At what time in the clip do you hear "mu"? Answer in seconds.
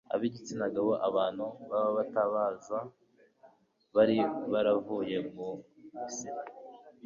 5.35-5.47